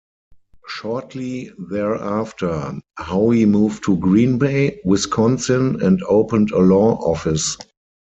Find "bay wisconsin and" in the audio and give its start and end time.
4.39-6.01